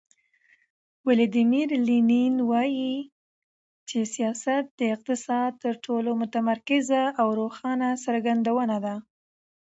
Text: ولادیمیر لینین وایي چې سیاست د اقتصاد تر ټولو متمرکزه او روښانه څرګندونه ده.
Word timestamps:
ولادیمیر 1.07 1.69
لینین 1.87 2.35
وایي 2.49 2.93
چې 3.87 3.97
سیاست 4.15 4.63
د 4.79 4.81
اقتصاد 4.95 5.51
تر 5.63 5.73
ټولو 5.85 6.09
متمرکزه 6.21 7.01
او 7.21 7.27
روښانه 7.39 7.89
څرګندونه 8.05 8.77
ده. 8.85 8.95